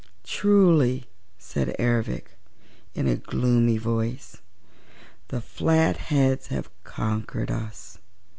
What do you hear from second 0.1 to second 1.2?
"Truly,"